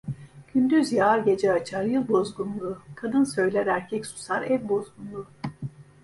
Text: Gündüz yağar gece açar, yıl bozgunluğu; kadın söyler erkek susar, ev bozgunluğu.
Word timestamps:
Gündüz 0.53 0.91
yağar 0.93 1.19
gece 1.19 1.51
açar, 1.53 1.83
yıl 1.83 2.07
bozgunluğu; 2.07 2.81
kadın 2.95 3.23
söyler 3.23 3.67
erkek 3.67 4.05
susar, 4.05 4.41
ev 4.41 4.69
bozgunluğu. 4.69 5.27